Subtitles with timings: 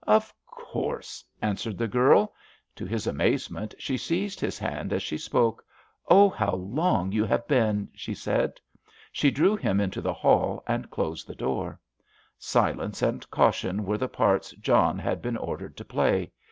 [0.07, 2.33] "Of course," answered the girl.
[2.77, 5.63] To his amazement, she seized his hand as she spoke.
[6.07, 8.53] "Oh, how long you have been!" she said.
[9.11, 11.79] She drew him into the hall and closed the door.
[12.39, 16.31] Silence and caution were the parts John had been ordered to play.